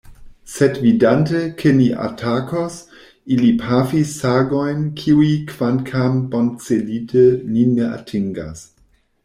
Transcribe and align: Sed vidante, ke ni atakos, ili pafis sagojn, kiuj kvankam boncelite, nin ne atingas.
Sed 0.51 0.77
vidante, 0.85 1.41
ke 1.59 1.73
ni 1.81 1.89
atakos, 2.05 2.77
ili 3.35 3.51
pafis 3.65 4.15
sagojn, 4.23 4.81
kiuj 5.03 5.29
kvankam 5.55 6.19
boncelite, 6.33 7.27
nin 7.55 7.81
ne 7.81 7.89
atingas. 7.99 8.69